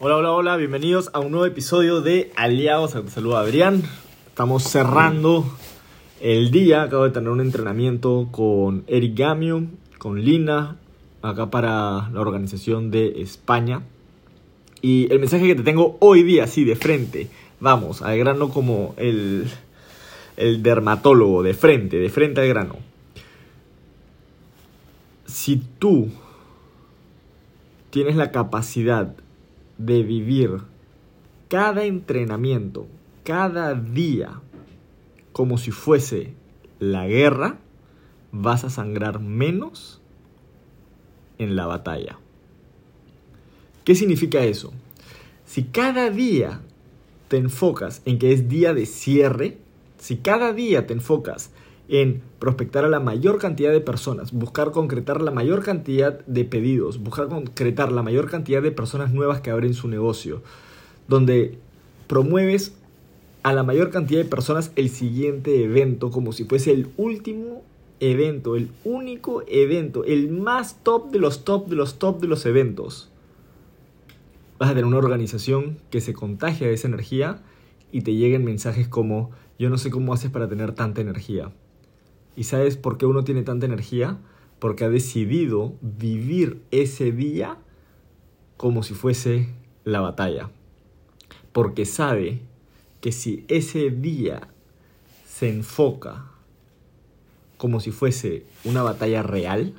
[0.00, 2.94] Hola, hola, hola, bienvenidos a un nuevo episodio de Aliados.
[2.94, 3.84] Te saluda Adrián.
[4.26, 5.44] Estamos cerrando
[6.20, 6.82] el día.
[6.82, 9.66] Acabo de tener un entrenamiento con Eric Gamio,
[9.98, 10.78] con Lina,
[11.22, 13.82] acá para la organización de España.
[14.82, 17.28] Y el mensaje que te tengo hoy día, así de frente,
[17.60, 19.46] vamos, al grano como el,
[20.36, 22.78] el dermatólogo, de frente, de frente al grano.
[25.26, 26.08] Si tú
[27.90, 29.14] tienes la capacidad
[29.78, 30.62] de vivir
[31.48, 32.86] cada entrenamiento,
[33.22, 34.40] cada día,
[35.32, 36.34] como si fuese
[36.78, 37.58] la guerra,
[38.32, 40.00] vas a sangrar menos
[41.38, 42.18] en la batalla.
[43.84, 44.72] ¿Qué significa eso?
[45.44, 46.60] Si cada día
[47.28, 49.58] te enfocas en que es día de cierre,
[49.98, 51.50] si cada día te enfocas
[51.88, 57.02] en prospectar a la mayor cantidad de personas, buscar concretar la mayor cantidad de pedidos,
[57.02, 60.42] buscar concretar la mayor cantidad de personas nuevas que abren su negocio,
[61.08, 61.58] donde
[62.06, 62.74] promueves
[63.42, 67.62] a la mayor cantidad de personas el siguiente evento como si fuese el último
[68.00, 72.46] evento, el único evento, el más top de los top de los top de los
[72.46, 73.10] eventos.
[74.58, 77.42] Vas a tener una organización que se contagia de esa energía
[77.92, 81.52] y te lleguen mensajes como yo no sé cómo haces para tener tanta energía.
[82.36, 84.18] ¿Y sabes por qué uno tiene tanta energía?
[84.58, 87.58] Porque ha decidido vivir ese día
[88.56, 89.48] como si fuese
[89.84, 90.50] la batalla.
[91.52, 92.40] Porque sabe
[93.00, 94.48] que si ese día
[95.26, 96.30] se enfoca
[97.56, 99.74] como si fuese una batalla real,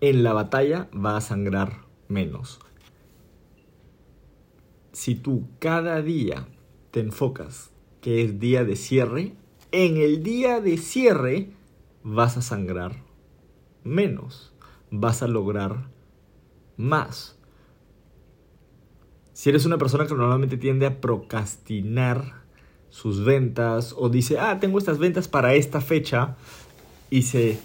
[0.00, 2.58] en la batalla va a sangrar menos.
[4.92, 6.46] Si tú cada día
[6.90, 9.34] te enfocas que es día de cierre,
[9.74, 11.50] en el día de cierre
[12.04, 13.02] vas a sangrar
[13.82, 14.52] menos,
[14.92, 15.88] vas a lograr
[16.76, 17.36] más.
[19.32, 22.44] Si eres una persona que normalmente tiende a procrastinar
[22.88, 26.36] sus ventas o dice, ah, tengo estas ventas para esta fecha
[27.10, 27.58] y se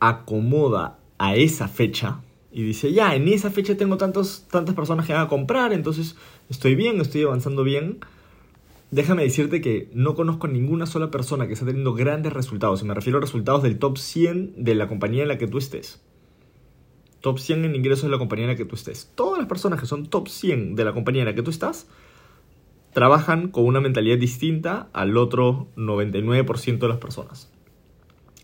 [0.00, 5.12] acomoda a esa fecha y dice, ya, en esa fecha tengo tantos, tantas personas que
[5.12, 6.16] van a comprar, entonces
[6.48, 8.00] estoy bien, estoy avanzando bien
[8.90, 12.82] déjame decirte que no conozco ninguna sola persona que esté teniendo grandes resultados.
[12.82, 15.58] Y me refiero a resultados del top 100 de la compañía en la que tú
[15.58, 16.02] estés.
[17.20, 19.10] Top 100 en ingresos de la compañía en la que tú estés.
[19.14, 21.88] Todas las personas que son top 100 de la compañía en la que tú estás
[22.92, 27.52] trabajan con una mentalidad distinta al otro 99% de las personas.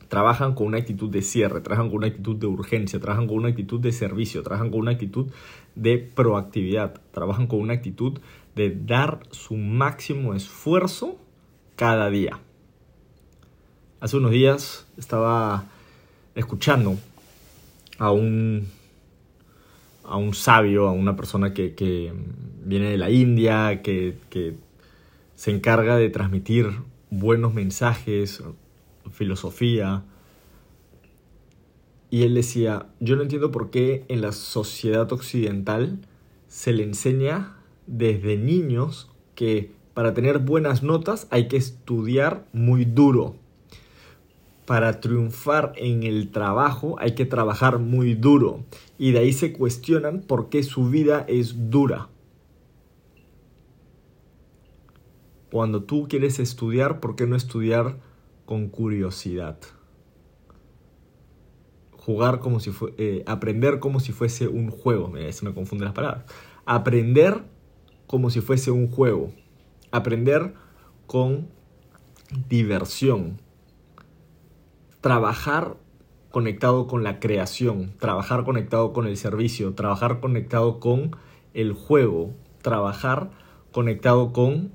[0.09, 3.49] Trabajan con una actitud de cierre, trabajan con una actitud de urgencia, trabajan con una
[3.49, 5.29] actitud de servicio, trabajan con una actitud
[5.75, 8.19] de proactividad, trabajan con una actitud
[8.55, 11.19] de dar su máximo esfuerzo
[11.77, 12.39] cada día.
[14.01, 15.65] Hace unos días estaba
[16.35, 16.99] escuchando
[17.99, 18.69] a un,
[20.05, 22.13] a un sabio, a una persona que,
[22.65, 24.55] viene de la India, que, que
[25.35, 26.71] se encarga de transmitir
[27.11, 28.43] buenos mensajes,
[29.11, 30.05] filosofía.
[32.11, 35.99] Y él decía, yo no entiendo por qué en la sociedad occidental
[36.49, 43.37] se le enseña desde niños que para tener buenas notas hay que estudiar muy duro.
[44.67, 48.65] Para triunfar en el trabajo hay que trabajar muy duro.
[48.99, 52.09] Y de ahí se cuestionan por qué su vida es dura.
[55.51, 57.99] Cuando tú quieres estudiar, ¿por qué no estudiar
[58.47, 59.59] con curiosidad?
[61.91, 65.13] Jugar como si fue, eh, aprender como si fuese un juego.
[65.31, 66.25] Se me confunden las palabras.
[66.65, 67.43] Aprender
[68.07, 69.33] como si fuese un juego.
[69.91, 70.55] Aprender
[71.07, 71.49] con
[72.49, 73.41] diversión.
[75.01, 75.77] Trabajar
[76.31, 81.15] conectado con la creación, trabajar conectado con el servicio, trabajar conectado con
[81.55, 83.31] el juego, trabajar
[83.71, 84.73] conectado con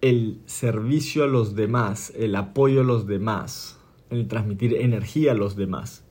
[0.00, 3.78] el servicio a los demás, el apoyo a los demás,
[4.08, 6.04] el transmitir energía a los demás.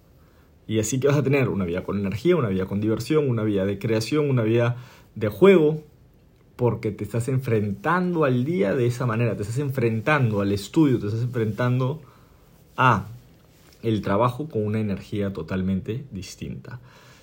[0.70, 3.42] Y así que vas a tener una vida con energía, una vida con diversión, una
[3.42, 4.78] vida de creación, una vida
[5.16, 5.82] de juego,
[6.56, 11.08] porque te estás enfrentando al día de esa manera, te estás enfrentando al estudio, te
[11.08, 12.04] estás enfrentando
[12.78, 13.08] a
[13.82, 16.80] el trabajo con una energía totalmente distinta.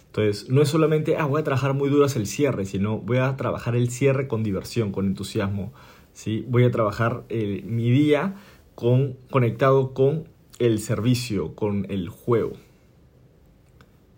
[0.07, 3.37] Entonces, no es solamente, ah, voy a trabajar muy duro el cierre, sino voy a
[3.37, 5.73] trabajar el cierre con diversión, con entusiasmo.
[6.15, 6.45] ¿sí?
[6.49, 8.35] Voy a trabajar mi día
[8.75, 10.25] con, conectado con
[10.59, 12.55] el servicio, con el juego.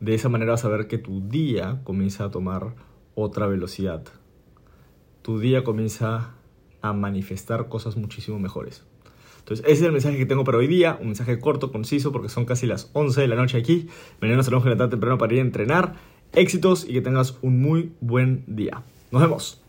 [0.00, 2.74] De esa manera vas a ver que tu día comienza a tomar
[3.14, 4.04] otra velocidad.
[5.22, 6.34] Tu día comienza
[6.82, 8.84] a manifestar cosas muchísimo mejores.
[9.40, 12.28] Entonces, ese es el mensaje que tengo para hoy día, un mensaje corto, conciso, porque
[12.28, 13.88] son casi las 11 de la noche aquí.
[14.20, 15.94] Mañana nos tenemos que temprano para ir a entrenar.
[16.32, 18.82] Éxitos y que tengas un muy buen día.
[19.10, 19.67] Nos vemos.